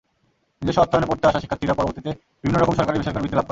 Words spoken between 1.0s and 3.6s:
পড়তে আসা শিক্ষার্থীরা পরবর্তীতে বিভিন্নরকম সরকারি-বেসরকারি বৃত্তি লাভ করেন।